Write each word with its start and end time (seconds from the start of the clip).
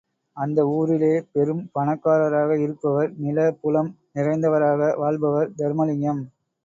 அந்த 0.37 0.59
ஊரிலே 0.67 1.11
பெரும் 1.33 1.61
பணக்காரராக 1.71 2.57
இருப்பவர், 2.59 3.11
நில 3.17 3.51
புலம் 3.61 3.91
நிறைந்தவராக 4.15 4.97
வாழ்பவர் 4.97 5.53
தருமலிங்கம். 5.57 6.23